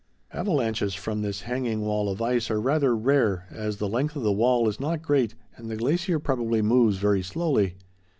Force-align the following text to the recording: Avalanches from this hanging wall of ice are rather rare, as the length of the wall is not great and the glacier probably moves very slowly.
Avalanches 0.33 0.95
from 0.95 1.21
this 1.21 1.41
hanging 1.41 1.81
wall 1.81 2.09
of 2.09 2.23
ice 2.23 2.49
are 2.49 2.59
rather 2.59 2.95
rare, 2.95 3.45
as 3.51 3.77
the 3.77 3.87
length 3.87 4.15
of 4.15 4.23
the 4.23 4.31
wall 4.33 4.67
is 4.67 4.79
not 4.79 5.03
great 5.03 5.35
and 5.55 5.69
the 5.69 5.75
glacier 5.77 6.17
probably 6.17 6.63
moves 6.63 6.97
very 6.97 7.21
slowly. 7.21 7.75